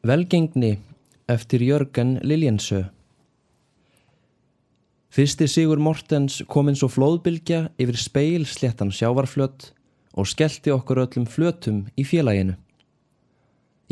Velgengni 0.00 0.78
eftir 1.28 1.60
Jörgen 1.60 2.14
Liljensö 2.22 2.84
Fyrsti 5.12 5.44
Sigur 5.44 5.76
Mortens 5.76 6.38
kom 6.48 6.70
eins 6.70 6.80
og 6.80 6.94
flóðbylgja 6.94 7.66
yfir 7.76 7.98
speil 8.00 8.46
sléttan 8.48 8.88
sjávarflött 8.96 9.66
og 10.16 10.30
skellti 10.30 10.72
okkur 10.72 11.02
öllum 11.02 11.26
flötum 11.28 11.82
í 12.00 12.06
félaginu. 12.08 12.54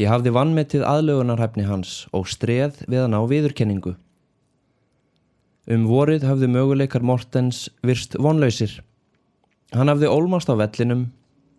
Ég 0.00 0.08
hafði 0.08 0.32
vannmetið 0.32 0.86
aðlögunarhæfni 0.89 1.66
hans 1.68 1.93
og 2.16 2.25
streð 2.32 2.80
við 2.88 3.04
hann 3.04 3.18
á 3.18 3.29
viðurkenningu. 3.29 3.93
Um 5.68 5.84
vorið 5.93 6.25
hafði 6.25 6.48
möguleikar 6.54 7.04
Mortens 7.04 7.66
virst 7.84 8.16
vonlausir. 8.16 8.79
Hann 9.77 9.93
hafði 9.93 10.09
ólmast 10.09 10.48
á 10.48 10.56
vellinum 10.56 11.11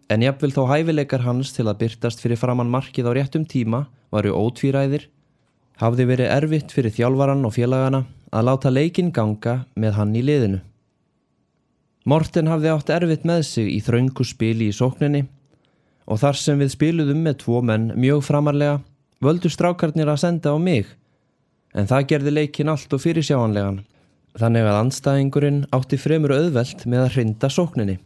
en 0.10 0.26
jafnvel 0.26 0.56
þó 0.58 0.66
hæfileikar 0.74 1.28
hans 1.30 1.54
til 1.54 1.70
að 1.70 1.84
byrtast 1.86 2.26
fyrir 2.26 2.42
framann 2.42 2.74
markið 2.74 3.14
á 3.14 3.22
réttum 3.22 3.46
tíma 3.46 3.86
varu 4.14 4.34
ótvíræðir, 4.36 5.08
hafði 5.80 6.08
verið 6.10 6.34
erfitt 6.36 6.74
fyrir 6.76 6.94
þjálfaran 6.96 7.46
og 7.48 7.56
félagana 7.56 8.04
að 8.30 8.46
láta 8.50 8.72
leikin 8.74 9.12
ganga 9.16 9.64
með 9.76 9.96
hann 9.98 10.16
í 10.18 10.24
liðinu. 10.26 10.62
Morten 12.10 12.50
hafði 12.50 12.72
átt 12.74 12.94
erfitt 12.94 13.26
með 13.28 13.44
sig 13.48 13.70
í 13.74 13.80
þraungu 13.86 14.26
spili 14.26 14.70
í 14.70 14.76
sókninni 14.76 15.26
og 16.10 16.22
þar 16.22 16.40
sem 16.42 16.62
við 16.62 16.74
spiluðum 16.74 17.22
með 17.26 17.42
tvo 17.44 17.62
menn 17.66 17.92
mjög 18.00 18.24
framarlega 18.26 18.80
völdu 19.22 19.52
strákarnir 19.52 20.10
að 20.10 20.22
senda 20.24 20.56
á 20.56 20.58
mig 20.58 20.88
en 21.78 21.90
það 21.90 22.08
gerði 22.14 22.36
leikin 22.38 22.72
allt 22.72 22.94
og 22.96 23.04
fyrir 23.04 23.26
sjáanlegan 23.26 23.84
þannig 24.40 24.70
að 24.70 24.80
anstæðingurinn 24.84 25.60
átti 25.76 26.00
fremur 26.00 26.34
auðvelt 26.38 26.86
með 26.86 27.04
að 27.04 27.12
hrinda 27.16 27.50
sókninni. 27.52 27.98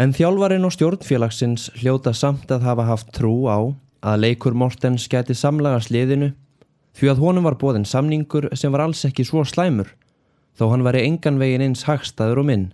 En 0.00 0.14
þjálfarin 0.16 0.64
og 0.66 0.72
stjórnfélagsins 0.74 1.68
hljóta 1.78 2.14
samt 2.16 2.50
að 2.50 2.66
hafa 2.66 2.86
haft 2.88 3.12
trú 3.14 3.34
á 3.46 3.70
að 4.02 4.22
leikur 4.24 4.56
Mortens 4.58 5.06
geti 5.10 5.34
samlaga 5.38 5.80
sliðinu 5.82 6.32
því 6.98 7.10
að 7.12 7.22
honum 7.22 7.46
var 7.46 7.56
bóðin 7.60 7.88
samningur 7.88 8.48
sem 8.58 8.72
var 8.74 8.84
alls 8.86 9.04
ekki 9.08 9.24
svo 9.26 9.44
slæmur 9.46 9.92
þó 10.58 10.68
hann 10.72 10.84
væri 10.86 11.04
engan 11.06 11.38
veginn 11.40 11.64
eins 11.68 11.86
hagstaður 11.88 12.42
og 12.42 12.48
minn. 12.50 12.66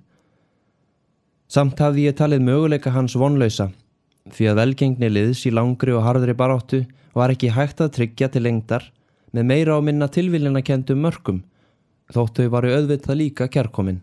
Samt 1.49 1.79
hafði 1.81 2.09
ég 2.09 2.17
talið 2.19 2.43
möguleika 2.45 2.93
hans 2.93 3.15
vonlausa 3.17 3.71
því 4.35 4.51
að 4.51 4.61
velgengni 4.63 5.13
liðs 5.13 5.45
í 5.49 5.53
langri 5.55 5.95
og 5.97 6.05
harðri 6.05 6.35
baráttu 6.37 6.83
var 7.17 7.33
ekki 7.33 7.53
hægt 7.55 7.81
að 7.85 7.95
tryggja 7.97 8.29
til 8.33 8.45
lengdar 8.45 8.91
með 9.33 9.49
meira 9.53 9.79
á 9.79 9.81
minna 9.85 10.09
tilviljana 10.13 10.65
kendum 10.65 11.01
mörgum 11.05 11.45
þóttu 12.13 12.49
varu 12.53 12.73
auðvitað 12.73 13.21
líka 13.21 13.49
kærkominn. 13.53 14.03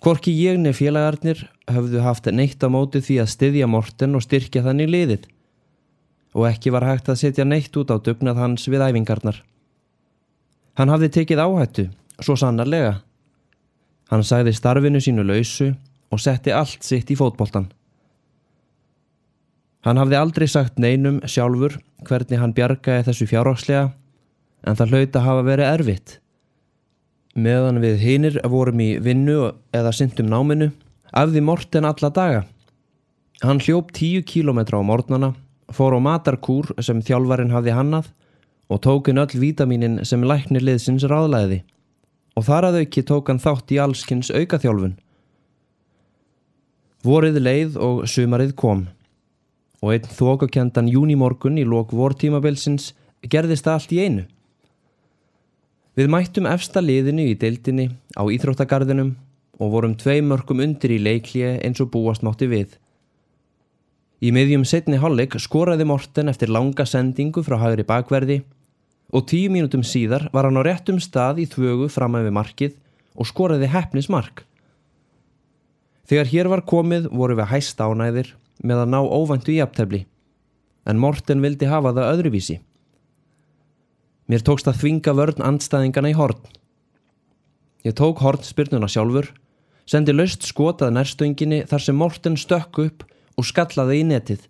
Hvorki 0.00 0.32
ég 0.32 0.56
nefn 0.56 0.78
félagarnir 0.78 1.42
höfðu 1.68 2.00
haft 2.00 2.28
neitt 2.32 2.62
á 2.64 2.68
móti 2.72 3.02
því 3.04 3.18
að 3.20 3.32
styðja 3.34 3.66
Morten 3.68 4.16
og 4.16 4.24
styrkja 4.24 4.62
þannig 4.64 4.88
liðið 4.88 5.26
og 6.32 6.46
ekki 6.48 6.72
var 6.72 6.86
hægt 6.86 7.10
að 7.10 7.18
setja 7.20 7.44
neitt 7.44 7.74
út 7.76 7.90
á 7.92 8.00
dugnað 8.00 8.38
hans 8.38 8.64
við 8.70 8.84
æfingarnar. 8.86 9.42
Hann 10.78 10.88
hafði 10.88 11.10
tekið 11.18 11.42
áhættu, 11.42 11.84
svo 12.22 12.36
sannarlega. 12.38 13.00
Hann 14.08 14.24
sagði 14.24 14.54
starfinu 14.56 15.02
sínu 15.02 15.26
lausu 15.26 15.72
og 16.10 16.22
setti 16.22 16.54
allt 16.54 16.86
sitt 16.86 17.10
í 17.10 17.18
fótboltan. 17.18 17.68
Hann 19.84 20.00
hafði 20.00 20.16
aldrei 20.16 20.46
sagt 20.48 20.80
neinum 20.80 21.20
sjálfur 21.28 21.76
hvernig 22.08 22.40
hann 22.40 22.56
bjargaði 22.56 23.08
þessu 23.10 23.28
fjárhagslega 23.28 23.90
en 24.64 24.76
það 24.76 24.94
hlaut 24.94 25.16
að 25.16 25.26
hafa 25.28 25.46
verið 25.46 25.72
erfitt. 25.74 26.16
Meðan 27.40 27.80
við 27.80 28.00
hinnir 28.04 28.38
vorum 28.52 28.80
í 28.82 28.90
vinnu 29.00 29.52
eða 29.76 29.92
syndum 29.96 30.28
náminu, 30.28 30.70
afði 31.16 31.40
Morten 31.44 31.86
alla 31.88 32.10
daga. 32.12 32.40
Hann 33.40 33.62
hljóp 33.64 33.94
tíu 33.96 34.20
kílometra 34.26 34.80
á 34.80 34.84
mornana, 34.84 35.32
fór 35.72 35.96
á 35.96 36.00
matarkúr 36.02 36.74
sem 36.84 37.00
þjálfarin 37.00 37.54
hafði 37.54 37.76
hannað 37.76 38.10
og 38.70 38.82
tókin 38.84 39.20
öll 39.22 39.40
vítaminin 39.40 40.02
sem 40.04 40.22
læknir 40.26 40.66
liðsins 40.66 41.06
ráðlæði 41.08 41.62
og 42.36 42.46
þar 42.46 42.68
að 42.68 42.80
auki 42.82 43.02
tók 43.06 43.30
hann 43.30 43.42
þátt 43.42 43.72
í 43.74 43.78
allskins 43.82 44.30
aukaþjálfun. 44.30 44.98
Vorið 47.04 47.40
leið 47.40 47.78
og 47.80 48.04
sumarið 48.10 48.54
kom 48.60 48.84
og 49.80 49.94
einn 49.94 50.10
þókakendan 50.18 50.90
júnimorgun 50.92 51.58
í 51.58 51.64
lok 51.64 51.94
vortímabilsins 51.96 52.92
gerðist 53.32 53.68
allt 53.68 53.92
í 53.96 54.02
einu. 54.04 54.26
Við 56.00 56.06
mættum 56.08 56.46
efsta 56.48 56.80
liðinu 56.80 57.26
í 57.28 57.32
deildinni 57.36 57.90
á 58.16 58.24
Íþróttagarðinum 58.24 59.10
og 59.60 59.72
vorum 59.74 59.92
tvei 60.00 60.22
mörgum 60.24 60.62
undir 60.64 60.94
í 60.94 60.96
leiklíi 60.96 61.58
eins 61.60 61.82
og 61.84 61.90
búast 61.92 62.22
mátti 62.24 62.46
við. 62.48 62.70
Í 64.24 64.32
miðjum 64.32 64.64
setni 64.64 64.96
halleg 65.02 65.36
skoraði 65.44 65.84
Morten 65.90 66.32
eftir 66.32 66.48
langa 66.48 66.86
sendingu 66.88 67.44
frá 67.44 67.58
hagri 67.60 67.84
bakverði 67.84 68.38
og 69.12 69.26
tíu 69.28 69.50
mínutum 69.52 69.84
síðar 69.84 70.24
var 70.32 70.48
hann 70.48 70.56
á 70.56 70.64
réttum 70.64 71.02
stað 71.04 71.42
í 71.44 71.46
þvögu 71.52 71.90
fram 71.92 72.16
með 72.16 72.32
markið 72.38 72.80
og 73.20 73.28
skoraði 73.28 73.68
hefnismark. 73.68 74.46
Þegar 76.08 76.32
hér 76.32 76.52
var 76.54 76.64
komið 76.64 77.12
voru 77.12 77.36
við 77.42 77.52
hæst 77.52 77.84
ánæðir 77.84 78.32
með 78.64 78.86
að 78.86 78.90
ná 78.96 79.00
óvæntu 79.04 79.52
í 79.52 79.60
aptefli 79.60 80.06
en 80.88 81.04
Morten 81.04 81.44
vildi 81.44 81.68
hafa 81.68 81.92
það 81.92 82.12
öðruvísi. 82.14 82.62
Mér 84.30 84.44
tókst 84.46 84.68
að 84.70 84.78
þvinga 84.84 85.14
vörn 85.18 85.42
andstæðingana 85.42 86.12
í 86.12 86.14
horn. 86.14 86.38
Ég 87.82 87.96
tók 87.98 88.20
hornspyrnuna 88.22 88.86
sjálfur, 88.86 89.32
sendi 89.90 90.14
löst 90.14 90.46
skotað 90.46 90.92
nærstönginu 90.94 91.64
þar 91.66 91.82
sem 91.82 91.98
Morten 91.98 92.36
stökk 92.38 92.78
upp 92.84 93.02
og 93.34 93.48
skallaði 93.48 93.98
í 93.98 94.06
netið. 94.06 94.44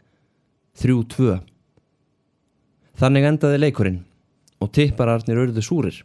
Þrjú 0.77 0.99
tvö. 1.15 1.39
Þannig 3.01 3.29
endaði 3.31 3.63
leikurinn 3.63 4.01
og 4.61 4.73
tippararnir 4.77 5.41
auððu 5.41 5.65
súrir. 5.65 6.03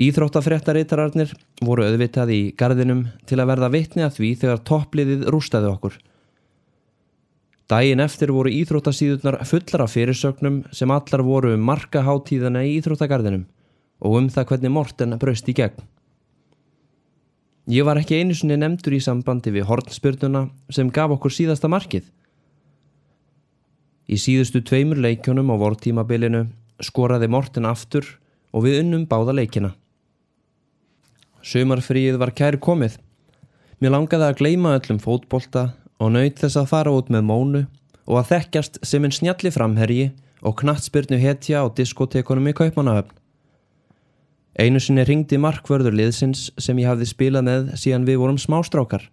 Íþróttafréttareitararnir 0.00 1.34
voru 1.64 1.84
auðvitað 1.84 2.32
í 2.32 2.40
gardinum 2.56 3.06
til 3.28 3.40
að 3.40 3.50
verða 3.52 3.72
vitni 3.72 4.04
að 4.06 4.18
því 4.18 4.30
þegar 4.40 4.64
toppliðið 4.70 5.28
rústaði 5.32 5.68
okkur. 5.72 6.00
Dæin 7.66 7.98
eftir 7.98 8.30
voru 8.30 8.52
íþróttasíðunar 8.54 9.40
fullar 9.42 9.82
af 9.82 9.94
fyrirsögnum 9.96 10.60
sem 10.70 10.90
allar 10.94 11.22
voru 11.26 11.50
um 11.56 11.64
markaháttíðana 11.66 12.62
í 12.62 12.76
íþróttagarðinum 12.78 13.46
og 14.06 14.18
um 14.20 14.28
það 14.30 14.50
hvernig 14.50 14.70
Morten 14.70 15.16
braust 15.18 15.48
í 15.50 15.54
gegn. 15.56 15.80
Ég 17.66 17.82
var 17.82 17.98
ekki 17.98 18.20
einu 18.20 18.36
sinni 18.38 18.54
nefndur 18.60 18.94
í 18.94 19.00
sambandi 19.02 19.50
við 19.50 19.66
hortspyrnuna 19.66 20.44
sem 20.70 20.92
gaf 20.94 21.16
okkur 21.16 21.34
síðasta 21.34 21.66
markið. 21.66 22.04
Í 24.06 24.14
síðustu 24.22 24.62
tveimur 24.62 25.00
leikjónum 25.02 25.50
á 25.50 25.56
vortímabilinu 25.58 26.44
skoraði 26.86 27.26
Morten 27.26 27.66
aftur 27.66 28.06
og 28.54 28.62
við 28.68 28.84
unnum 28.84 29.08
báða 29.10 29.34
leikina. 29.34 29.72
Sumarfríið 31.42 32.20
var 32.22 32.30
kær 32.30 32.60
komið. 32.62 33.00
Mér 33.82 33.96
langaði 33.96 34.28
að 34.28 34.38
gleima 34.38 34.76
öllum 34.78 35.02
fótbolta 35.02 35.72
og 36.02 36.12
naut 36.12 36.40
þess 36.40 36.58
að 36.60 36.70
fara 36.70 36.94
út 36.94 37.10
með 37.12 37.26
mónu 37.28 37.62
og 38.06 38.20
að 38.20 38.32
þekkjast 38.32 38.80
sem 38.86 39.04
en 39.06 39.14
snjalli 39.14 39.52
framherji 39.54 40.10
og 40.46 40.58
knattspyrnu 40.60 41.18
hetja 41.20 41.64
á 41.64 41.66
diskotekunum 41.72 42.50
í 42.50 42.54
Kaupmannahöfn. 42.56 43.14
Einu 44.56 44.80
sinni 44.80 45.04
ringdi 45.04 45.36
markvörður 45.40 45.96
liðsins 45.96 46.48
sem 46.60 46.78
ég 46.80 46.88
hafði 46.88 47.08
spilað 47.10 47.44
með 47.48 47.70
síðan 47.80 48.06
við 48.08 48.20
vorum 48.22 48.40
smástrákar. 48.40 49.04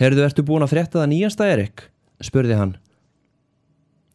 Herðu, 0.00 0.24
ertu 0.24 0.44
búin 0.44 0.64
að 0.64 0.72
frétta 0.72 1.02
það 1.02 1.10
nýjasta, 1.12 1.48
Erik? 1.52 1.88
spurði 2.24 2.56
hann. 2.56 2.76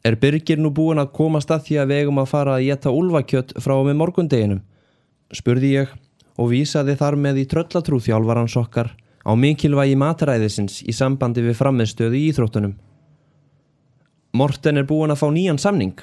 Er 0.05 0.17
Birgir 0.17 0.57
nú 0.57 0.71
búin 0.73 1.01
að 1.01 1.11
komast 1.13 1.51
að 1.53 1.67
því 1.67 1.77
að 1.83 1.91
vegum 1.93 2.21
að 2.21 2.31
fara 2.31 2.55
að 2.57 2.65
geta 2.69 2.93
úlvakjött 2.93 3.53
frá 3.61 3.75
með 3.85 3.99
morgundeginum? 3.99 4.63
spurði 5.31 5.75
ég 5.75 5.93
og 6.41 6.49
vísaði 6.51 6.97
þar 6.97 7.17
með 7.21 7.43
í 7.43 7.45
tröllatrú 7.51 7.99
þjálfarans 8.01 8.57
okkar 8.59 8.89
á 9.21 9.31
mikilvægi 9.37 9.97
mataræðisins 9.99 10.81
í 10.85 10.93
sambandi 10.95 11.43
við 11.45 11.57
frammeðstöðu 11.59 12.17
í 12.17 12.27
Íþróttunum. 12.31 12.75
Morten 14.37 14.79
er 14.79 14.87
búin 14.87 15.11
að 15.13 15.21
fá 15.21 15.27
nýjan 15.33 15.59
samning, 15.61 15.97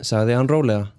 sagði 0.00 0.36
hann 0.36 0.50
rólega. 0.50 0.90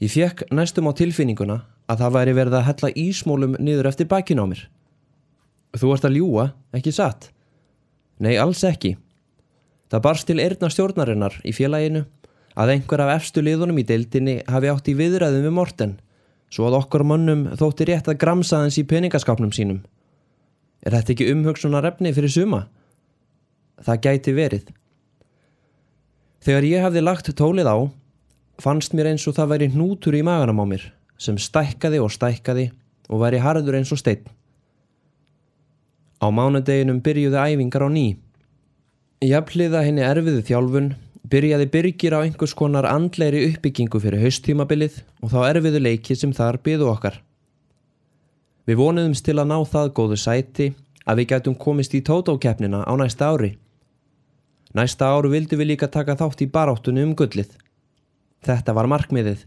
Ég 0.00 0.12
fekk 0.14 0.46
næstum 0.54 0.88
á 0.88 0.96
tilfinninguna 0.96 1.60
að 1.90 2.02
það 2.02 2.14
væri 2.16 2.36
verið 2.38 2.56
að 2.56 2.66
hella 2.70 2.92
ísmólum 3.02 3.56
niður 3.60 3.90
eftir 3.90 4.08
bakinn 4.08 4.40
á 4.40 4.46
mér. 4.48 4.62
Þú 5.76 5.92
ert 5.94 6.06
að 6.08 6.16
ljúa, 6.16 6.46
ekki 6.74 6.94
satt? 6.94 7.30
Nei, 8.18 8.34
alls 8.40 8.64
ekki. 8.66 8.96
Það 9.90 10.04
barst 10.06 10.26
til 10.26 10.40
erna 10.42 10.70
stjórnarinnar 10.70 11.36
í 11.46 11.52
félaginu 11.54 12.06
að 12.58 12.74
einhver 12.74 13.02
af 13.04 13.16
efstu 13.18 13.42
liðunum 13.44 13.78
í 13.78 13.86
deildinni 13.86 14.40
hafi 14.50 14.70
átt 14.70 14.90
í 14.90 14.96
viðræðum 14.98 15.46
við 15.46 15.54
Morten 15.54 15.98
svo 16.50 16.66
að 16.66 16.80
okkur 16.80 17.04
mannum 17.06 17.46
þótti 17.58 17.86
rétt 17.88 18.10
að 18.10 18.18
gramsa 18.22 18.64
þens 18.64 18.78
í 18.80 18.86
peningaskapnum 18.90 19.52
sínum. 19.54 19.80
Er 20.80 20.96
þetta 20.96 21.14
ekki 21.14 21.30
umhugsunar 21.34 21.88
efni 21.88 22.12
fyrir 22.16 22.32
suma? 22.32 22.64
Það 23.84 24.02
gæti 24.06 24.34
verið. 24.36 24.70
Þegar 26.40 26.68
ég 26.68 26.84
hafði 26.86 27.02
lagt 27.04 27.28
tólið 27.36 27.68
á, 27.68 27.76
fannst 28.60 28.96
mér 28.96 29.10
eins 29.12 29.26
og 29.28 29.36
það 29.36 29.52
væri 29.54 29.70
hnútur 29.74 30.16
í 30.16 30.24
maganum 30.24 30.62
á 30.64 30.66
mér 30.68 30.86
sem 31.20 31.36
stækkaði 31.36 32.00
og 32.00 32.12
stækkaði 32.14 32.70
og 33.12 33.20
væri 33.20 33.42
harður 33.44 33.76
eins 33.76 33.92
og 33.92 34.00
steinn. 34.00 34.24
Á 36.20 36.28
mánudeginum 36.32 37.00
byrjuði 37.04 37.36
æfingar 37.36 37.84
á 37.84 37.88
ný. 37.92 38.16
Jafnliða 39.24 39.84
henni 39.84 40.04
erfiðu 40.04 40.44
þjálfun 40.48 40.92
byrjaði 41.30 41.66
Birgir 41.72 42.16
á 42.16 42.24
einhvers 42.24 42.56
konar 42.56 42.88
andleiri 42.88 43.46
uppbyggingu 43.50 44.00
fyrir 44.00 44.24
haustímabilið 44.24 45.02
og 45.20 45.32
þá 45.32 45.40
erfiðu 45.50 45.82
leiki 45.84 46.16
sem 46.16 46.32
þar 46.36 46.60
byðu 46.64 46.88
okkar. 46.88 47.20
Við 48.68 48.78
vonuðumst 48.80 49.24
til 49.24 49.38
að 49.40 49.50
ná 49.50 49.58
það 49.66 49.92
góðu 49.96 50.18
sæti 50.20 50.70
að 51.08 51.20
við 51.20 51.30
gætum 51.32 51.56
komist 51.58 51.94
í 51.96 52.02
tótókeppnina 52.04 52.82
á 52.84 52.92
næsta 53.00 53.30
ári. 53.32 53.54
Næsta 54.76 55.08
áru 55.10 55.30
vildu 55.32 55.56
við 55.58 55.72
líka 55.72 55.88
taka 55.90 56.16
þátt 56.18 56.44
í 56.44 56.50
baráttunni 56.50 57.02
um 57.02 57.14
gullið. 57.18 57.50
Þetta 58.46 58.74
var 58.76 58.88
markmiðið. 58.90 59.46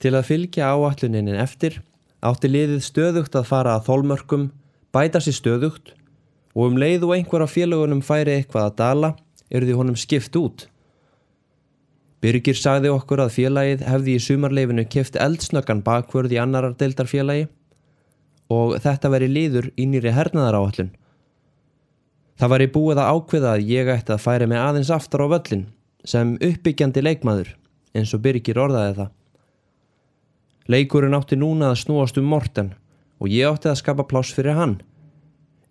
Til 0.00 0.14
að 0.14 0.28
fylgja 0.30 0.70
áalluninnin 0.72 1.40
eftir 1.40 1.82
átti 2.24 2.48
liðið 2.48 2.80
stöðugt 2.86 3.36
að 3.36 3.50
fara 3.50 3.74
að 3.76 3.90
þólmörkum, 3.90 4.46
bæta 4.94 5.20
sér 5.20 5.36
stöðugt 5.36 5.92
og 6.54 6.70
um 6.70 6.78
leið 6.80 7.04
og 7.08 7.16
einhver 7.16 7.44
af 7.44 7.52
félagunum 7.52 8.00
færi 8.06 8.38
eitthvað 8.38 8.70
að 8.70 8.78
dala 8.78 9.10
er 9.50 9.66
því 9.66 9.76
honum 9.76 9.98
skipt 9.98 10.38
út. 10.40 10.68
Byrgir 12.24 12.56
sagði 12.56 12.88
okkur 12.94 13.20
að 13.26 13.34
félagið 13.34 13.84
hefði 13.84 14.14
í 14.16 14.22
sumarleifinu 14.22 14.86
keft 14.88 15.18
eldsnöggan 15.20 15.82
bakvörð 15.84 16.32
í 16.32 16.40
annarar 16.40 16.72
deildarfélagi 16.80 17.50
og 18.52 18.76
þetta 18.84 19.10
veri 19.12 19.30
liður 19.30 19.70
í 19.78 19.86
nýri 19.88 20.12
hernaðar 20.14 20.58
áallun. 20.60 20.92
Það 22.34 22.50
var 22.50 22.64
í 22.64 22.70
búið 22.74 23.00
að 23.00 23.10
ákveða 23.14 23.52
að 23.54 23.68
ég 23.70 23.90
ætti 23.94 24.14
að 24.14 24.24
færi 24.24 24.48
mig 24.50 24.58
aðeins 24.60 24.90
aftar 24.90 25.24
á 25.24 25.26
völlin 25.32 25.66
sem 26.04 26.34
uppbyggjandi 26.42 27.04
leikmaður 27.04 27.52
eins 27.94 28.12
og 28.16 28.24
Byrgir 28.24 28.58
orðaði 28.60 28.96
það. 28.98 29.12
Leikurinn 30.68 31.14
átti 31.16 31.38
núna 31.38 31.70
að 31.70 31.80
snúast 31.84 32.18
um 32.18 32.26
Morten 32.28 32.72
og 33.22 33.30
ég 33.30 33.48
átti 33.48 33.70
að 33.70 33.80
skapa 33.80 34.06
pláss 34.08 34.34
fyrir 34.34 34.58
hann 34.58 34.80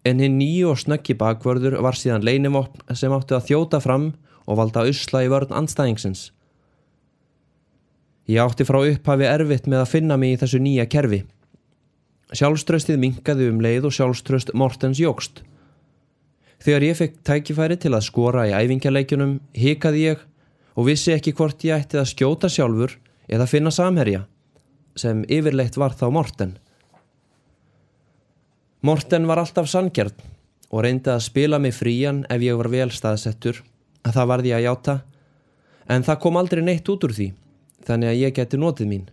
en 0.03 0.19
hinn 0.19 0.39
nýju 0.39 0.71
og 0.73 0.79
snöggi 0.81 1.15
bakvörður 1.19 1.79
var 1.83 1.95
síðan 1.95 2.25
leinimopn 2.27 2.95
sem 2.95 3.13
átti 3.15 3.37
að 3.37 3.47
þjóta 3.49 3.79
fram 3.83 4.11
og 4.43 4.59
valda 4.59 4.83
usla 4.89 5.23
í 5.23 5.29
vörn 5.31 5.53
anstæðingsins. 5.55 6.31
Ég 8.27 8.43
átti 8.43 8.67
frá 8.67 8.81
upphafi 8.83 9.27
erfitt 9.27 9.67
með 9.67 9.83
að 9.83 9.91
finna 9.93 10.17
mig 10.19 10.35
í 10.35 10.39
þessu 10.41 10.59
nýja 10.63 10.87
kerfi. 10.91 11.23
Sjálfströstið 12.33 12.97
minkaði 12.97 13.49
um 13.51 13.61
leið 13.61 13.89
og 13.89 13.93
sjálfströst 13.93 14.53
Mortens 14.57 15.01
jógst. 15.01 15.43
Þegar 16.63 16.85
ég 16.87 16.97
fekk 16.97 17.17
tækifæri 17.27 17.77
til 17.77 17.91
að 17.93 18.05
skora 18.07 18.47
í 18.49 18.53
æfingjaleikjunum 18.55 19.35
hikaði 19.57 20.05
ég 20.07 20.23
og 20.73 20.87
vissi 20.87 21.13
ekki 21.13 21.35
hvort 21.37 21.63
ég 21.67 21.83
ætti 21.83 21.99
að 22.01 22.09
skjóta 22.13 22.49
sjálfur 22.49 22.95
eða 23.29 23.47
finna 23.49 23.71
samherja, 23.71 24.23
sem 24.95 25.23
yfirleitt 25.29 25.77
var 25.77 25.93
þá 25.97 26.07
Morten. 26.13 26.55
Morten 28.83 29.27
var 29.29 29.39
alltaf 29.39 29.69
sangjart 29.69 30.17
og 30.73 30.83
reyndi 30.83 31.11
að 31.13 31.25
spila 31.27 31.59
mig 31.61 31.75
frían 31.77 32.23
ef 32.33 32.41
ég 32.41 32.57
var 32.57 32.71
vel 32.73 32.89
staðsettur, 32.91 33.61
að 34.03 34.17
það 34.17 34.29
varði 34.31 34.53
að 34.57 34.65
játa, 34.65 34.95
en 35.87 36.03
það 36.03 36.21
kom 36.25 36.39
aldrei 36.39 36.63
neitt 36.65 36.89
út 36.89 37.05
úr 37.05 37.13
því, 37.13 37.29
þannig 37.85 38.09
að 38.09 38.21
ég 38.23 38.39
geti 38.39 38.59
notið 38.59 38.89
mín 38.89 39.05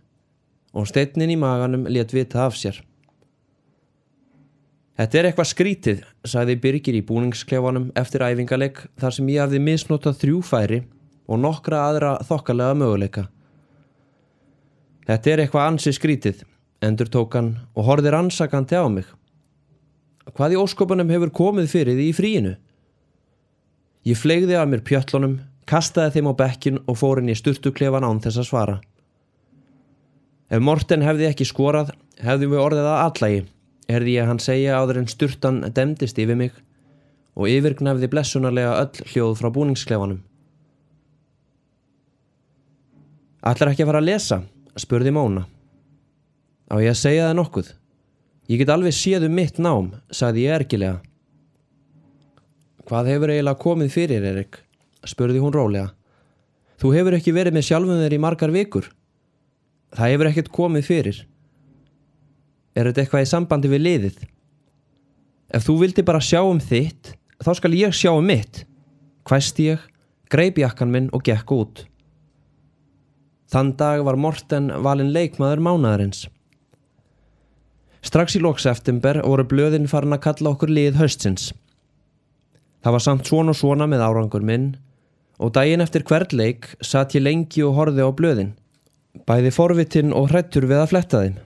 og 0.71 0.87
steinnin 0.87 1.33
í 1.35 1.39
maganum 1.39 1.89
let 1.91 2.15
vita 2.15 2.45
af 2.47 2.57
sér. 2.59 2.79
Þetta 5.01 5.17
er 5.17 5.27
eitthvað 5.31 5.47
skrítið, 5.49 6.01
sagði 6.29 6.55
Birgir 6.61 6.97
í 6.99 7.07
búningsklefanum 7.09 7.87
eftir 7.97 8.21
æfingaleg 8.21 8.83
þar 9.01 9.15
sem 9.17 9.29
ég 9.33 9.41
hafði 9.41 9.61
misnotað 9.65 10.19
þrjú 10.21 10.41
færi 10.45 10.81
og 11.25 11.39
nokkra 11.41 11.79
aðra 11.87 12.11
þokkalega 12.29 12.75
möguleika. 12.77 13.23
Þetta 15.09 15.31
er 15.33 15.41
eitthvað 15.41 15.69
ansi 15.71 15.95
skrítið, 15.97 16.43
endur 16.85 17.09
tók 17.09 17.33
hann 17.39 17.49
og 17.73 17.87
horfið 17.87 18.13
rannsakandi 18.13 18.77
á 18.77 18.85
mig. 18.93 19.07
Hvað 20.37 20.53
í 20.53 20.59
óskopunum 20.61 21.13
hefur 21.15 21.33
komið 21.39 21.71
fyrir 21.73 21.97
því 21.97 22.09
í 22.11 22.17
fríinu? 22.19 22.53
Ég 24.05 24.21
flegði 24.21 24.59
af 24.61 24.69
mér 24.69 24.85
pjöllunum, 24.85 25.39
kastaði 25.65 26.19
þeim 26.19 26.29
á 26.29 26.35
bekkin 26.43 26.83
og 26.85 26.99
fór 27.01 27.23
inn 27.23 27.33
í 27.33 27.39
sturtuklefan 27.41 28.05
án 28.05 28.21
þess 28.21 28.43
að 28.45 28.51
svara. 28.51 28.77
Ef 30.53 30.61
Morten 30.61 31.09
hefði 31.09 31.31
ekki 31.31 31.49
skorað, 31.49 31.95
hefðum 32.21 32.53
við 32.53 32.63
orðið 32.67 32.91
að 32.91 33.03
allægi, 33.07 33.43
erði 33.91 34.17
ég 34.17 34.29
hann 34.31 34.41
segja 34.43 34.79
áður 34.81 35.03
en 35.03 35.11
sturtan 35.11 35.61
demdist 35.77 36.19
yfir 36.19 36.39
mig 36.39 36.55
og 37.37 37.51
yfirgnafði 37.51 38.11
blessunarlega 38.13 38.79
öll 38.83 39.11
hljóð 39.13 39.37
frá 39.41 39.51
búningsklefanum. 39.55 40.23
Allar 43.41 43.71
ekki 43.73 43.87
að 43.87 43.93
fara 43.93 44.01
að 44.03 44.09
lesa, 44.11 44.41
spurði 44.77 45.13
Móna. 45.17 45.47
Á 46.69 46.77
ég 46.83 46.93
að 46.93 47.01
segja 47.01 47.29
það 47.29 47.39
nokkuð? 47.39 47.71
Ég 48.51 48.61
get 48.61 48.73
alveg 48.75 48.95
séð 48.95 49.29
um 49.29 49.39
mitt 49.39 49.61
nám, 49.63 49.95
sagði 50.13 50.45
ég 50.45 50.59
ergilega. 50.59 50.99
Hvað 52.91 53.13
hefur 53.15 53.33
eiginlega 53.33 53.63
komið 53.63 53.95
fyrir, 53.95 54.27
Erik? 54.27 54.61
spurði 55.07 55.41
hún 55.41 55.55
rólega. 55.55 55.93
Þú 56.81 56.93
hefur 56.97 57.17
ekki 57.17 57.33
verið 57.37 57.57
með 57.57 57.67
sjálfum 57.69 58.01
þeir 58.03 58.17
í 58.17 58.21
margar 58.21 58.53
vikur. 58.53 58.89
Það 59.97 60.13
hefur 60.13 60.31
ekkert 60.31 60.51
komið 60.55 60.87
fyrir. 60.87 61.21
Er 62.77 62.87
þetta 62.87 63.05
eitthvað 63.05 63.25
í 63.25 63.31
sambandi 63.31 63.71
við 63.71 63.85
liðið? 63.87 64.19
Ef 65.51 65.67
þú 65.67 65.77
vildi 65.81 66.05
bara 66.07 66.23
sjá 66.23 66.41
um 66.47 66.61
þitt, 66.63 67.15
þá 67.43 67.53
skal 67.59 67.73
ég 67.75 67.95
sjá 67.97 68.13
um 68.15 68.27
mitt. 68.27 68.65
Hvæst 69.27 69.59
ég, 69.63 69.81
greip 70.31 70.59
jakkan 70.61 70.93
minn 70.93 71.09
og 71.17 71.25
gekk 71.27 71.55
út. 71.57 71.83
Þann 73.51 73.73
dag 73.79 74.05
var 74.07 74.19
Morten 74.21 74.71
valin 74.85 75.11
leikmaður 75.11 75.63
mánaðarins. 75.67 76.29
Strax 78.07 78.39
í 78.39 78.41
lóks 78.41 78.65
eftimber 78.71 79.19
voru 79.27 79.45
blöðin 79.45 79.91
farin 79.91 80.15
að 80.15 80.23
kalla 80.29 80.55
okkur 80.55 80.71
lið 80.71 81.01
höstsins. 81.01 81.51
Það 82.81 82.97
var 82.97 83.05
samt 83.05 83.29
svona 83.29 83.53
og 83.53 83.59
svona 83.59 83.91
með 83.91 84.07
árangur 84.07 84.47
minn 84.47 84.71
og 85.41 85.53
daginn 85.57 85.83
eftir 85.85 86.07
hvert 86.07 86.33
leik 86.33 86.71
satt 86.85 87.17
ég 87.19 87.27
lengi 87.27 87.65
og 87.67 87.75
horfi 87.77 88.07
á 88.07 88.09
blöðin. 88.15 88.55
Bæði 89.27 89.53
forvitinn 89.53 90.15
og 90.17 90.31
hrættur 90.31 90.69
við 90.71 90.85
að 90.85 90.93
fletta 90.95 91.25
þeim. 91.25 91.39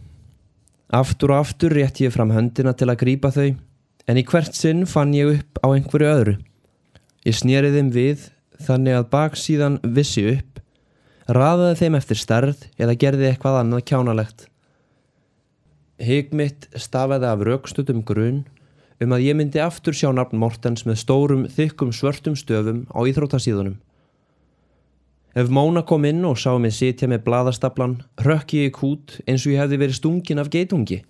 Aftur 0.95 1.33
og 1.35 1.43
aftur 1.43 1.73
rétt 1.75 1.99
ég 2.05 2.13
fram 2.15 2.31
höndina 2.31 2.71
til 2.79 2.87
að 2.87 3.01
grýpa 3.01 3.33
þau 3.35 3.49
en 4.07 4.19
í 4.21 4.23
hvert 4.29 4.55
sinn 4.55 4.85
fann 4.87 5.15
ég 5.17 5.41
upp 5.41 5.59
á 5.65 5.75
einhverju 5.75 6.11
öðru. 6.11 6.35
Ég 7.27 7.35
snýrið 7.35 7.79
þeim 7.79 7.91
við 7.95 8.27
þannig 8.63 8.99
að 9.01 9.09
baksíðan 9.11 9.79
vissi 9.97 10.23
upp, 10.37 10.61
raðaði 11.27 11.81
þeim 11.81 11.99
eftir 11.99 12.21
starð 12.21 12.67
eða 12.79 12.99
gerði 13.01 13.31
eitthvað 13.31 13.61
annað 13.63 13.87
kjánalegt. 13.91 14.47
Hygg 15.99 16.31
stafaði 16.79 17.31
af 17.31 17.43
raukstutum 17.49 18.05
grunn 18.07 18.45
um 19.03 19.15
að 19.17 19.27
ég 19.27 19.39
myndi 19.39 19.59
aftur 19.63 19.97
sjá 19.97 20.13
nafn 20.15 20.39
Mortens 20.39 20.85
með 20.87 21.01
stórum, 21.03 21.49
þykkum, 21.51 21.91
svörtum 21.91 22.37
stöfum 22.39 22.85
á 22.95 23.03
íþróttasíðunum. 23.03 23.81
Ef 25.35 25.51
Móna 25.51 25.83
kom 25.83 26.05
inn 26.07 26.23
og 26.29 26.39
sá 26.39 26.53
mig 26.63 26.77
sitja 26.77 27.09
með 27.11 27.25
bladastaplan, 27.27 27.97
rökki 28.23 28.69
ég 28.69 28.77
kút 28.77 29.17
eins 29.27 29.43
og 29.43 29.55
ég 29.57 29.65
hefði 29.65 29.81
verið 29.81 29.99
stungin 29.99 30.39
af 30.39 30.51
geitungi. 30.53 31.01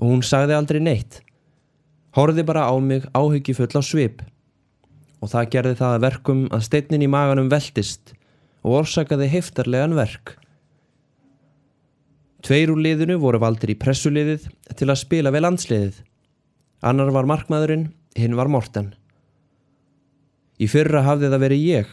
Og 0.00 0.14
hún 0.14 0.24
sagði 0.24 0.56
aldrei 0.56 0.80
neitt. 0.80 1.20
Horði 2.16 2.46
bara 2.48 2.64
á 2.64 2.74
mig 2.80 3.04
áhyggi 3.12 3.52
full 3.58 3.68
á 3.76 3.84
svip. 3.84 4.22
Og 5.20 5.28
það 5.28 5.52
gerði 5.52 5.76
það 5.82 5.98
að 5.98 6.04
verkum 6.06 6.42
að 6.48 6.64
steinnin 6.64 7.04
í 7.04 7.10
maganum 7.12 7.52
veldist 7.52 8.14
og 8.64 8.80
orsakaði 8.80 9.28
heftarlegan 9.34 9.96
verk. 9.98 10.38
Tveir 12.40 12.72
úr 12.72 12.80
liðinu 12.80 13.18
voru 13.20 13.40
valdir 13.42 13.74
í 13.74 13.78
pressuliðið 13.78 14.48
til 14.78 14.88
að 14.88 15.00
spila 15.02 15.32
við 15.34 15.44
landsliðið. 15.44 16.02
Annar 16.88 17.12
var 17.12 17.28
markmaðurinn, 17.28 17.88
hinn 18.16 18.36
var 18.38 18.48
Morten. 18.48 18.94
Í 20.56 20.66
fyrra 20.70 21.02
hafði 21.04 21.28
það 21.32 21.42
verið 21.44 21.64
ég, 21.66 21.90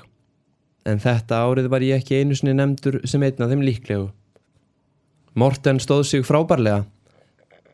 en 0.85 1.01
þetta 1.01 1.41
árið 1.47 1.69
var 1.73 1.83
ég 1.85 2.01
ekki 2.01 2.21
einu 2.21 2.37
sinni 2.37 2.53
nefndur 2.57 2.99
sem 3.09 3.23
einn 3.25 3.41
af 3.41 3.51
þeim 3.51 3.63
líklegu. 3.65 4.09
Morten 5.35 5.81
stóð 5.83 6.05
sig 6.09 6.25
frábærlega. 6.25 6.85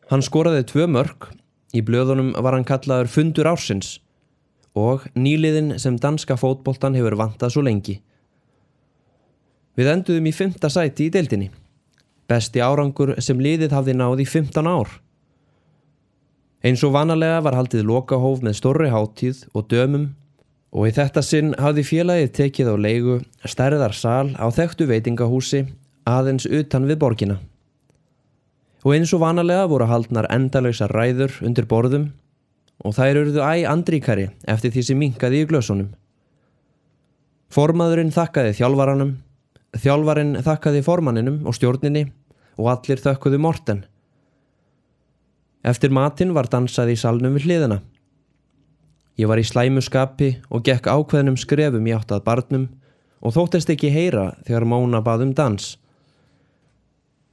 Hann 0.09 0.23
skoraði 0.25 0.63
tvö 0.71 0.87
mörg, 0.89 1.27
í 1.75 1.83
blöðunum 1.85 2.31
var 2.39 2.55
hann 2.57 2.67
kallaður 2.67 3.11
fundur 3.11 3.51
ársins 3.51 3.99
og 4.75 5.03
nýliðin 5.19 5.75
sem 5.79 5.97
danska 5.99 6.37
fótboltan 6.39 6.95
hefur 6.95 7.17
vantað 7.19 7.53
svo 7.55 7.63
lengi. 7.67 7.97
Við 9.75 9.91
enduðum 9.91 10.27
í 10.27 10.33
fymta 10.35 10.69
sæti 10.71 11.07
í 11.07 11.11
deildinni. 11.11 11.49
Besti 12.27 12.63
árangur 12.63 13.17
sem 13.23 13.39
liðið 13.39 13.75
hafði 13.75 13.95
náð 13.99 14.23
í 14.23 14.27
15 14.27 14.67
ár. 14.67 14.91
Eins 16.63 16.83
og 16.85 16.93
vanalega 16.95 17.41
var 17.43 17.57
haldið 17.57 17.87
lokahóf 17.89 18.43
með 18.45 18.57
stórri 18.59 18.91
háttíð 18.93 19.43
og 19.51 19.67
dömum 19.71 20.11
og 20.71 20.87
í 20.87 20.93
þetta 20.95 21.21
sinn 21.25 21.53
hafði 21.59 21.83
félagið 21.87 22.33
tekið 22.37 22.71
á 22.71 22.75
leigu 22.79 23.19
stærðar 23.43 23.95
sal 23.95 24.31
á 24.39 24.47
þekktu 24.47 24.87
veitingahúsi 24.87 25.65
aðeins 26.07 26.47
utan 26.47 26.87
við 26.87 27.01
borgina. 27.03 27.37
Og 28.81 28.95
eins 28.95 29.11
og 29.13 29.21
vanalega 29.21 29.67
voru 29.69 29.85
haldnar 29.89 30.29
endalösa 30.33 30.87
ræður 30.89 31.35
undir 31.45 31.67
borðum 31.69 32.07
og 32.81 32.95
þær 32.97 33.11
eruðu 33.11 33.43
æg 33.45 33.67
andríkari 33.69 34.29
eftir 34.49 34.73
því 34.73 34.85
sem 34.87 35.01
minkaði 35.01 35.43
í 35.43 35.49
glösunum. 35.51 35.91
Formaðurinn 37.51 38.13
þakkaði 38.15 38.55
þjálvaranum, 38.57 39.13
þjálvarinn 39.75 40.37
þakkaði 40.41 40.81
formanninum 40.87 41.41
og 41.45 41.57
stjórninni 41.57 42.07
og 42.57 42.71
allir 42.71 43.01
þökkuðu 43.03 43.41
Morten. 43.43 43.83
Eftir 45.61 45.91
matinn 45.93 46.33
var 46.33 46.47
dansað 46.49 46.95
í 46.95 46.97
salnum 46.97 47.35
við 47.37 47.49
hliðina. 47.49 47.81
Ég 49.19 49.27
var 49.27 49.41
í 49.41 49.45
slæmu 49.45 49.83
skapi 49.83 50.35
og 50.49 50.63
gekk 50.65 50.87
ákveðnum 50.87 51.37
skrefum 51.39 51.87
í 51.87 51.95
áttað 51.95 52.23
barnum 52.25 52.67
og 53.21 53.35
þóttist 53.35 53.69
ekki 53.73 53.91
heyra 53.93 54.31
þegar 54.47 54.65
Móna 54.65 55.01
bað 55.03 55.27
um 55.27 55.33
dans. 55.37 55.75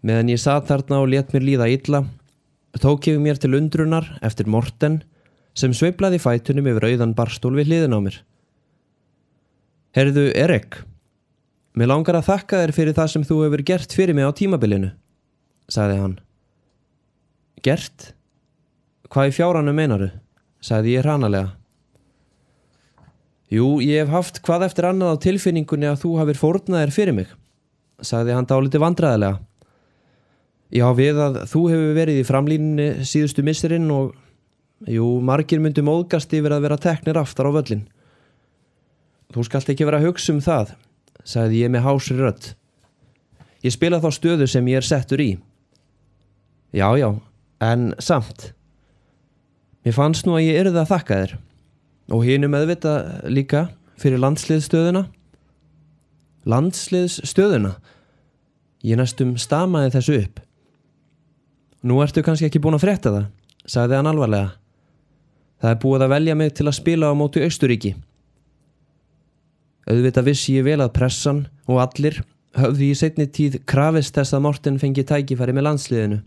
Meðan 0.03 0.33
ég 0.33 0.43
satt 0.43 0.69
þarna 0.69 1.03
og 1.03 1.11
let 1.13 1.33
mér 1.35 1.47
líða 1.47 1.69
illa, 1.73 2.03
tók 2.79 3.09
ég 3.11 3.19
mér 3.23 3.39
til 3.41 3.57
undrunar 3.59 4.07
eftir 4.23 4.47
Morten 4.47 5.01
sem 5.59 5.73
sveiplaði 5.75 6.21
fætunum 6.23 6.69
yfir 6.71 6.87
auðan 6.93 7.17
barstól 7.19 7.57
við 7.57 7.73
hliðin 7.73 7.97
á 7.97 8.01
mér. 8.05 8.21
Herðu, 9.97 10.29
Erik, 10.39 10.83
mér 11.75 11.91
langar 11.91 12.21
að 12.21 12.29
þakka 12.29 12.63
þér 12.63 12.75
fyrir 12.77 12.99
það 12.99 13.13
sem 13.15 13.27
þú 13.27 13.41
hefur 13.47 13.65
gert 13.67 13.97
fyrir 13.97 14.15
mig 14.15 14.29
á 14.29 14.33
tímabilinu, 14.37 14.93
sagði 15.67 15.99
hann. 16.03 16.17
Gert? 17.65 18.13
Hvað 19.09 19.33
í 19.33 19.37
fjáranu 19.39 19.75
meinaru? 19.75 20.13
sagði 20.63 20.99
ég 20.99 21.07
hranalega. 21.07 21.55
Jú, 23.49 23.79
ég 23.81 24.03
hef 24.03 24.11
haft 24.13 24.43
hvað 24.45 24.67
eftir 24.67 24.91
annað 24.91 25.15
á 25.17 25.23
tilfinningunni 25.25 25.89
að 25.89 26.03
þú 26.03 26.11
hafið 26.21 26.41
fórnaðir 26.43 26.91
fyrir 26.93 27.15
mig, 27.17 27.31
sagði 28.05 28.35
hann 28.37 28.49
dáliti 28.49 28.81
vandræðilega. 28.83 29.39
Já, 30.69 30.85
við 30.93 31.21
að 31.25 31.39
þú 31.49 31.63
hefur 31.73 31.95
verið 31.97 32.21
í 32.21 32.27
framlínunni 32.29 33.07
síðustu 33.09 33.45
misserinn 33.47 33.89
og, 33.89 34.11
jú, 34.85 35.07
margir 35.25 35.63
myndi 35.65 35.81
móðgast 35.81 36.35
yfir 36.37 36.53
að 36.53 36.67
vera 36.67 36.81
teknir 36.85 37.23
aftar 37.23 37.49
á 37.49 37.57
völlin. 37.57 37.87
Þú 39.33 39.47
skalt 39.49 39.73
ekki 39.73 39.89
vera 39.89 40.03
að 40.03 40.11
hugsa 40.11 40.35
um 40.35 40.45
það, 40.45 40.77
sagði 41.25 41.65
ég 41.65 41.73
með 41.73 41.87
hásri 41.89 42.21
rött. 42.21 42.53
Ég 43.65 43.73
spila 43.73 44.03
þá 44.05 44.11
stöðu 44.13 44.45
sem 44.45 44.69
ég 44.69 44.83
er 44.83 44.91
settur 44.93 45.25
í. 45.25 45.31
Já, 46.77 46.93
já, 47.01 47.15
en 47.65 47.95
samt. 47.97 48.51
Mér 49.89 49.97
fannst 49.97 50.29
nú 50.29 50.37
að 50.37 50.51
ég 50.51 50.67
erði 50.67 50.83
að 50.85 50.91
þakka 50.93 51.23
þér 51.23 51.39
og 52.09 52.25
hínum 52.25 52.53
meðvita 52.55 52.95
líka 53.29 53.69
fyrir 54.01 54.21
landsliðstöðuna 54.23 55.05
landsliðstöðuna 56.49 57.75
ég 58.89 58.99
næstum 58.99 59.35
stamaði 59.41 59.93
þessu 59.97 60.19
upp. 60.23 60.41
Nú 61.85 61.99
ertu 62.03 62.23
kannski 62.25 62.49
ekki 62.49 62.63
búin 62.63 62.79
að 62.79 62.87
frétta 62.87 63.13
það 63.15 63.27
sagði 63.69 63.99
hann 63.99 64.11
alvarlega. 64.11 64.53
Það 65.59 65.73
er 65.75 65.81
búið 65.83 66.05
að 66.07 66.13
velja 66.15 66.37
mig 66.39 66.53
til 66.55 66.69
að 66.71 66.79
spila 66.79 67.11
á 67.11 67.15
móti 67.19 67.43
Austuríki 67.45 67.97
auðvitað 69.89 70.29
vissi 70.29 70.59
ég 70.59 70.67
vel 70.67 70.83
að 70.85 70.93
pressan 70.99 71.47
og 71.69 71.81
allir 71.81 72.21
höfðu 72.59 72.91
í 72.91 72.97
setni 72.99 73.29
tíð 73.33 73.63
krafist 73.69 74.17
þess 74.17 74.37
að 74.37 74.45
Morten 74.45 74.77
fengi 74.81 75.05
tækifæri 75.07 75.55
með 75.57 75.69
landsliðinu. 75.69 76.19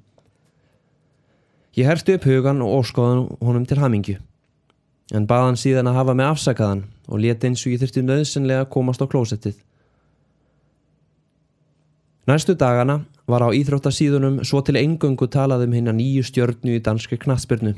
Ég 1.77 1.87
herstu 1.87 2.17
upp 2.17 2.25
hugan 2.27 2.63
og 2.65 2.81
óskoðan 2.81 3.27
honum 3.39 3.67
til 3.69 3.79
hamingju 3.79 4.17
en 5.11 5.27
baðan 5.27 5.59
síðan 5.59 5.89
að 5.91 5.97
hafa 5.99 6.15
með 6.15 6.31
afsakaðan 6.31 6.85
og 7.11 7.21
leti 7.23 7.49
eins 7.49 7.65
og 7.65 7.73
ég 7.73 7.81
þurfti 7.81 8.03
nöðsynlega 8.05 8.65
að 8.65 8.71
komast 8.75 9.03
á 9.03 9.11
klósettið. 9.11 9.57
Næstu 12.29 12.55
dagana 12.55 13.01
var 13.27 13.43
á 13.43 13.49
íþróttasíðunum 13.51 14.41
svo 14.47 14.61
til 14.63 14.77
engöngu 14.79 15.27
talaðum 15.31 15.73
hinn 15.75 15.91
að 15.91 15.97
nýju 15.99 16.27
stjörnu 16.29 16.77
í 16.77 16.83
danski 16.83 17.17
knatsbyrnu. 17.19 17.73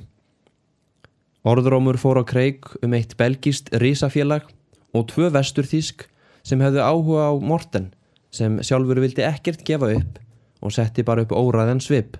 Orðrómur 1.43 1.97
fór 1.99 2.21
á 2.21 2.23
kreik 2.23 2.69
um 2.83 2.93
eitt 2.95 3.17
belgist 3.19 3.71
risafélag 3.81 4.45
og 4.93 5.07
tvö 5.09 5.31
vesturþísk 5.33 6.05
sem 6.45 6.61
hefðu 6.61 6.83
áhuga 6.83 7.31
á 7.31 7.33
Morten 7.39 7.89
sem 8.33 8.59
sjálfur 8.61 9.01
vildi 9.03 9.25
ekkert 9.25 9.65
gefa 9.65 9.89
upp 9.97 10.19
og 10.63 10.75
setti 10.75 11.03
bara 11.03 11.25
upp 11.25 11.33
óræðan 11.35 11.81
svip. 11.83 12.17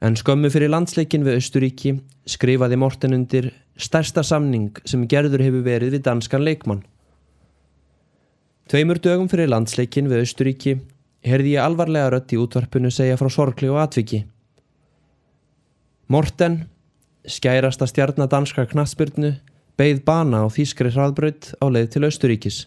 En 0.00 0.16
skömmu 0.16 0.48
fyrir 0.48 0.70
landsleikin 0.72 1.26
við 1.26 1.36
Östuríki 1.42 1.90
skrifaði 2.28 2.78
Morten 2.80 3.12
undir 3.12 3.50
stærsta 3.76 4.22
samning 4.24 4.78
sem 4.88 5.04
gerður 5.08 5.44
hefur 5.44 5.66
verið 5.66 5.96
við 5.96 6.06
danskan 6.06 6.44
leikmann. 6.46 6.80
Tveimur 8.72 9.00
dögum 9.02 9.28
fyrir 9.28 9.50
landsleikin 9.52 10.08
við 10.08 10.24
Östuríki 10.24 10.78
herði 11.26 11.56
ég 11.58 11.64
alvarlega 11.66 12.14
rött 12.14 12.32
í 12.32 12.40
útvarpunu 12.40 12.88
segja 12.94 13.18
frá 13.20 13.28
sorgli 13.28 13.68
og 13.68 13.80
atviki. 13.82 14.22
Morten, 16.08 16.62
skærasta 17.28 17.84
stjarnadanska 17.86 18.64
knatsbyrnu, 18.72 19.34
beigð 19.76 20.00
bana 20.08 20.42
á 20.42 20.46
þýskri 20.48 20.94
hraðbröð 20.94 21.52
á 21.60 21.66
leið 21.68 21.92
til 21.92 22.06
Östuríkis. 22.08 22.64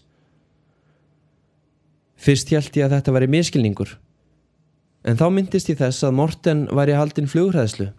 Fyrst 2.14 2.54
held 2.54 2.78
ég 2.78 2.86
að 2.86 2.98
þetta 2.98 3.18
væri 3.18 3.32
miskilningur 3.34 3.98
En 5.04 5.18
þá 5.20 5.26
myndist 5.30 5.68
ég 5.68 5.78
þess 5.80 6.04
að 6.06 6.16
Morten 6.16 6.64
væri 6.72 6.96
haldinn 6.96 7.28
flugræðslu 7.28 7.90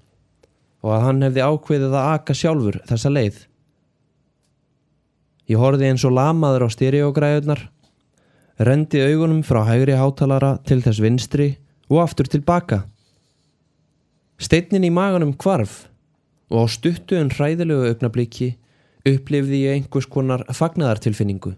og 0.85 0.93
að 0.93 1.03
hann 1.05 1.25
hefði 1.25 1.43
ákveðið 1.45 1.93
að 1.93 2.09
aka 2.13 2.35
sjálfur 2.37 2.79
þessa 2.89 3.11
leið. 3.13 3.37
Ég 5.49 5.61
horfið 5.61 5.87
eins 5.89 6.05
og 6.05 6.15
lamaður 6.17 6.65
á 6.65 6.69
styrjogræðunar, 6.73 7.61
rendi 8.65 9.01
augunum 9.05 9.43
frá 9.45 9.61
hægri 9.67 9.97
hátalara 9.97 10.55
til 10.65 10.79
þess 10.85 11.01
vinstri 11.01 11.49
og 11.89 12.01
aftur 12.05 12.29
tilbaka. 12.29 12.83
Steinin 14.41 14.85
í 14.85 14.93
maganum 14.93 15.33
kvarf 15.37 15.85
og 16.49 16.65
á 16.65 16.73
stuttu 16.73 17.17
en 17.17 17.33
hræðilegu 17.33 17.91
augnabliki 17.91 18.55
upplifði 19.05 19.61
ég 19.65 19.77
einhvers 19.79 20.09
konar 20.09 20.45
fagnadartilfinningu 20.49 21.53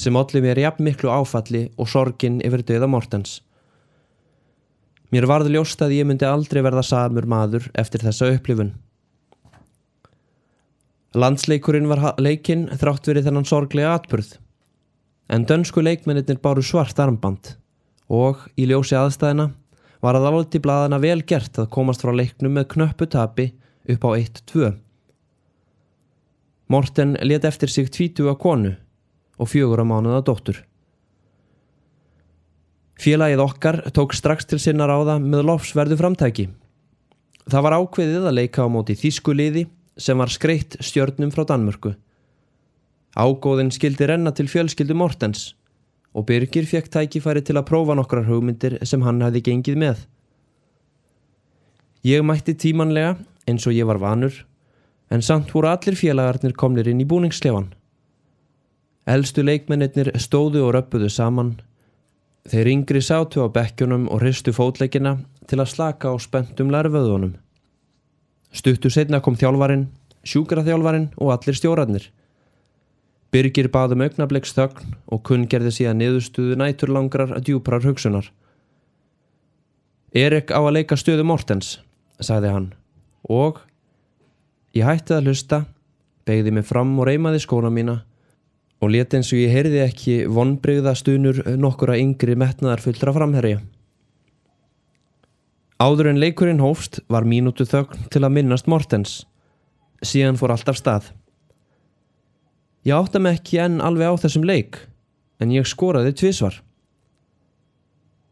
sem 0.00 0.16
allir 0.16 0.42
mér 0.42 0.58
jafn 0.62 0.86
miklu 0.86 1.10
áfalli 1.12 1.66
og 1.76 1.88
sorgin 1.92 2.38
yfir 2.46 2.62
döða 2.64 2.88
Mortens. 2.88 3.40
Mér 5.10 5.26
varð 5.26 5.50
ljóst 5.50 5.80
að 5.82 5.96
ég 5.96 6.06
myndi 6.06 6.26
aldrei 6.26 6.62
verða 6.62 6.84
samur 6.86 7.26
maður 7.26 7.66
eftir 7.78 8.04
þessa 8.04 8.30
upplifun. 8.36 8.74
Landsleikurinn 11.18 11.88
var 11.90 12.04
leikinn 12.22 12.68
þrátt 12.78 13.08
verið 13.10 13.26
þennan 13.26 13.48
sorglega 13.48 13.96
atbyrð. 13.98 14.36
En 15.30 15.46
dönsku 15.46 15.82
leikmennir 15.82 16.38
báru 16.42 16.62
svart 16.62 16.98
armband 17.02 17.56
og 18.10 18.46
í 18.58 18.66
ljósi 18.70 18.94
aðstæðina 18.98 19.50
var 20.02 20.16
að 20.18 20.28
alveg 20.30 20.52
til 20.52 20.62
bladana 20.64 20.98
vel 21.02 21.20
gert 21.26 21.58
að 21.58 21.70
komast 21.74 22.02
frá 22.02 22.14
leiknum 22.14 22.54
með 22.54 22.70
knöppu 22.74 23.06
tapi 23.10 23.50
upp 23.90 24.06
á 24.06 24.10
1-2. 24.14 24.70
Morten 26.70 27.16
let 27.26 27.44
eftir 27.44 27.70
sig 27.70 27.90
tvítu 27.90 28.30
á 28.30 28.34
konu 28.38 28.76
og 29.38 29.50
fjögur 29.50 29.82
á 29.82 29.86
mánuða 29.86 30.22
dóttur. 30.22 30.62
Félagið 33.00 33.40
okkar 33.40 33.78
tók 33.96 34.12
strax 34.12 34.44
til 34.44 34.58
sinna 34.60 34.84
ráða 34.84 35.14
með 35.22 35.46
lofsverðu 35.48 35.96
framtæki. 35.96 36.50
Það 37.48 37.64
var 37.64 37.76
ákveðið 37.80 38.26
að 38.28 38.36
leika 38.36 38.66
á 38.66 38.68
móti 38.68 38.96
þýskuliði 39.00 39.62
sem 39.96 40.20
var 40.20 40.32
skreitt 40.32 40.76
stjörnum 40.84 41.32
frá 41.32 41.46
Danmörku. 41.48 41.94
Ágóðin 43.16 43.72
skildi 43.72 44.04
renna 44.06 44.34
til 44.36 44.50
fjölskyldu 44.52 44.94
Mortens 44.94 45.54
og 46.12 46.26
Birgir 46.28 46.68
fekk 46.68 46.90
tækifæri 46.92 47.40
til 47.46 47.56
að 47.56 47.70
prófa 47.70 47.96
nokkrar 47.96 48.28
hugmyndir 48.28 48.76
sem 48.84 49.00
hann 49.06 49.22
hefði 49.24 49.42
gengið 49.48 49.80
með. 49.80 50.04
Ég 52.04 52.24
mætti 52.26 52.52
tímanlega 52.52 53.16
eins 53.48 53.64
og 53.64 53.76
ég 53.76 53.88
var 53.88 54.02
vanur 54.02 54.44
en 55.10 55.24
samt 55.24 55.54
voru 55.54 55.72
allir 55.72 55.96
félagarnir 55.96 56.52
komnir 56.52 56.92
inn 56.92 57.00
í 57.00 57.08
búningsklefan. 57.08 57.72
Elstu 59.08 59.42
leikmennir 59.42 60.12
stóðu 60.20 60.66
og 60.68 60.74
röppuðu 60.76 61.08
saman 61.08 61.56
Þeir 62.48 62.70
yngri 62.72 63.02
sátu 63.04 63.44
á 63.44 63.52
bekkjunum 63.52 64.06
og 64.08 64.22
hristu 64.22 64.52
fótleikina 64.56 65.18
til 65.50 65.58
að 65.60 65.72
slaka 65.74 66.08
á 66.08 66.16
spöntum 66.16 66.70
lærföðunum. 66.72 67.34
Stuttu 68.50 68.90
setna 68.90 69.20
kom 69.20 69.36
þjálfarin, 69.36 69.90
sjúkraþjálfarin 70.24 71.10
og 71.20 71.34
allir 71.34 71.58
stjórarnir. 71.58 72.08
Birgir 73.30 73.68
baðum 73.70 74.02
augnabliks 74.02 74.56
þögn 74.56 74.96
og 75.12 75.22
kunn 75.28 75.46
gerði 75.46 75.74
síðan 75.76 76.00
niðurstuðu 76.00 76.56
næturlangrar 76.58 77.36
að 77.36 77.50
djúprar 77.50 77.84
hugsunar. 77.84 78.32
Erik 80.10 80.50
á 80.50 80.58
að 80.58 80.74
leika 80.80 80.96
stöðu 80.98 81.22
Mortens, 81.28 81.78
sagði 82.18 82.50
hann, 82.50 82.70
og 83.22 83.60
ég 84.74 84.88
hætti 84.88 85.14
að 85.14 85.28
hlusta, 85.28 85.60
begði 86.26 86.56
mig 86.56 86.66
fram 86.66 86.96
og 86.98 87.06
reymaði 87.06 87.44
skóna 87.44 87.70
mína 87.70 88.00
og 88.80 88.92
leti 88.94 89.18
eins 89.18 89.30
og 89.34 89.40
ég 89.40 89.52
heyrði 89.52 89.82
ekki 89.84 90.14
vonbreyða 90.32 90.94
stunur 90.96 91.42
nokkura 91.60 91.98
yngri 92.00 92.36
metnaðar 92.38 92.80
fullra 92.84 93.12
framherja. 93.16 93.60
Áður 95.80 96.10
en 96.10 96.20
leikurinn 96.20 96.60
hófst 96.60 97.00
var 97.08 97.28
mínútu 97.28 97.66
þögn 97.68 98.08
til 98.12 98.24
að 98.24 98.34
minnast 98.36 98.68
Mortens. 98.68 99.22
Síðan 100.04 100.38
fór 100.40 100.54
allt 100.54 100.68
af 100.68 100.80
stað. 100.80 101.10
Ég 102.88 102.96
átta 102.96 103.20
mig 103.20 103.38
ekki 103.38 103.60
enn 103.60 103.80
alveg 103.84 104.12
á 104.12 104.20
þessum 104.20 104.44
leik, 104.48 104.78
en 105.40 105.52
ég 105.52 105.68
skoraði 105.68 106.14
tvísvar. 106.16 106.62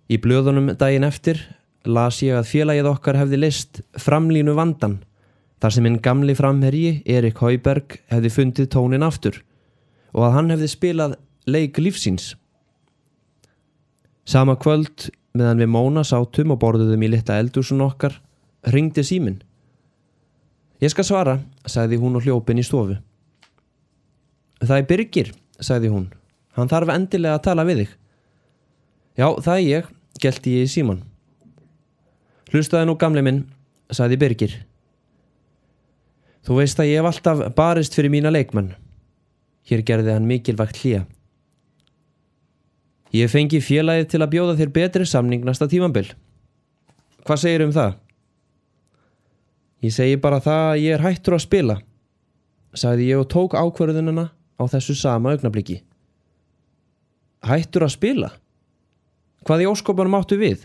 Í 0.09 0.17
blöðunum 0.25 0.73
daginn 0.81 1.05
eftir 1.05 1.43
las 1.85 2.23
ég 2.25 2.37
að 2.37 2.49
félagið 2.49 2.88
okkar 2.88 3.21
hefði 3.21 3.43
list 3.43 3.83
framlínu 4.00 4.57
vandan, 4.57 5.02
þar 5.61 5.76
sem 5.76 5.88
einn 5.88 6.00
gamli 6.05 6.37
framherji, 6.37 7.02
Erik 7.05 7.40
Hauberg, 7.45 7.99
hefði 8.09 8.33
fundið 8.33 8.73
tónin 8.73 9.05
aftur 9.05 9.43
og 10.15 10.25
að 10.27 10.35
hann 10.37 10.53
hefði 10.55 10.71
spilað 10.73 11.17
leik 11.49 11.81
lífsíns. 11.81 12.33
Sama 14.29 14.59
kvöld 14.61 15.09
meðan 15.37 15.62
við 15.62 15.71
Móna 15.73 16.05
sátum 16.05 16.55
og 16.55 16.61
borðuðum 16.62 17.05
í 17.07 17.12
litla 17.15 17.38
eldúsun 17.41 17.85
okkar 17.85 18.19
ringdi 18.73 19.05
símin. 19.07 19.41
Ég 20.83 20.93
skal 20.93 21.07
svara, 21.07 21.38
sagði 21.67 21.99
hún 21.99 22.19
og 22.19 22.27
hljópin 22.27 22.61
í 22.61 22.67
stofu. 22.67 22.99
Það 24.62 24.77
er 24.77 24.88
Birgir, 24.91 25.31
sagði 25.61 25.91
hún. 25.93 26.09
Hann 26.59 26.71
þarf 26.71 26.93
endilega 26.95 27.38
að 27.38 27.45
tala 27.47 27.67
við 27.67 27.83
þig. 27.83 27.95
Já, 29.19 29.29
það 29.43 29.55
er 29.55 29.65
ég, 29.67 29.93
gelti 30.23 30.55
ég 30.59 30.67
í 30.67 30.73
síman. 30.73 31.05
Hlustaði 32.53 32.88
nú 32.88 32.97
gamle 32.99 33.23
minn, 33.27 33.45
sagði 33.91 34.19
Birgir. 34.23 34.55
Þú 36.47 36.61
veist 36.61 36.79
að 36.81 36.91
ég 36.91 37.03
hef 37.03 37.11
alltaf 37.11 37.43
barist 37.59 37.97
fyrir 37.99 38.12
mína 38.15 38.33
leikmenn. 38.33 38.73
Hér 39.69 39.85
gerði 39.85 40.15
hann 40.15 40.29
mikilvægt 40.29 40.81
hlýja. 40.81 41.05
Ég 43.13 43.31
fengi 43.33 43.61
félagið 43.65 44.11
til 44.13 44.21
að 44.21 44.33
bjóða 44.35 44.57
þér 44.59 44.73
betri 44.73 45.07
samning 45.09 45.45
næsta 45.45 45.69
tímambil. 45.69 46.07
Hvað 47.25 47.43
segir 47.43 47.65
um 47.65 47.73
það? 47.73 47.97
Ég 49.85 49.95
segi 49.95 50.19
bara 50.21 50.41
það 50.45 50.65
að 50.73 50.81
ég 50.83 50.97
er 50.97 51.05
hættur 51.05 51.37
að 51.37 51.45
spila, 51.45 51.77
sagði 52.75 53.11
ég 53.13 53.21
og 53.23 53.29
tók 53.33 53.55
ákverðunina 53.57 54.27
á 54.33 54.63
þessu 54.69 54.97
sama 54.99 55.33
augnabliki. 55.33 55.83
Hættur 57.47 57.87
að 57.87 57.95
spila? 57.95 58.33
Hvað 59.47 59.65
í 59.65 59.69
óskopunum 59.71 60.19
áttu 60.19 60.41
við? 60.41 60.65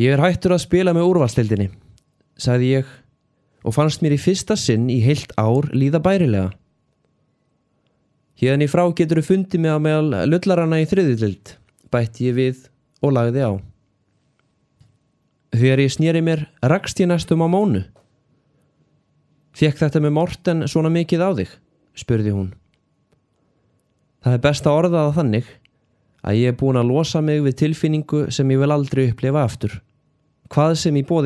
Ég 0.00 0.14
er 0.14 0.22
hættur 0.22 0.56
að 0.56 0.64
spila 0.64 0.94
með 0.96 1.10
úrvalstildinni, 1.10 1.68
sagði 2.40 2.72
ég 2.78 2.94
og 3.66 3.74
fannst 3.76 4.02
mér 4.04 4.16
í 4.16 4.20
fyrsta 4.20 4.56
sinn 4.58 4.88
í 4.92 4.98
heilt 5.04 5.34
ár 5.36 5.68
líða 5.76 6.00
bærilega. 6.02 6.50
Hérna 8.36 8.66
í 8.66 8.70
frá 8.70 8.84
getur 8.92 9.22
þú 9.22 9.28
fundið 9.30 9.62
mig 9.64 9.72
á 9.72 9.80
meðal 9.80 10.26
lullarana 10.28 10.82
í 10.82 10.88
þriðutild, 10.88 11.54
bætti 11.88 12.28
ég 12.28 12.36
við 12.36 12.64
og 13.00 13.14
lagði 13.16 13.46
á. 13.48 13.52
Þegar 15.56 15.82
ég 15.86 15.94
snýri 15.94 16.20
mér, 16.24 16.42
rakst 16.60 17.00
ég 17.00 17.08
næstum 17.08 17.44
á 17.44 17.48
mónu. 17.48 17.86
Fekk 19.56 19.80
þetta 19.80 20.02
með 20.04 20.12
Morten 20.18 20.66
svona 20.68 20.92
mikið 20.92 21.24
á 21.24 21.30
þig? 21.38 21.54
spurði 21.96 22.34
hún. 22.34 22.50
Það 24.20 24.34
er 24.36 24.42
best 24.44 24.66
að 24.68 24.78
orða 24.82 25.06
það 25.06 25.14
þannig 25.16 25.50
að 26.26 26.38
ég 26.42 26.52
er 26.52 26.58
búin 26.60 26.76
að 26.76 26.90
losa 26.90 27.22
mig 27.24 27.40
við 27.40 27.56
tilfinningu 27.62 28.26
sem 28.34 28.52
ég 28.52 28.60
vil 28.60 28.74
aldrei 28.74 29.06
upplifa 29.06 29.46
aftur. 29.46 29.78
Hvað 30.52 30.76
sem 30.82 30.98
ég 31.00 31.08
bóði 31.08 31.24